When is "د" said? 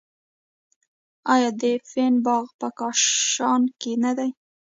1.61-1.63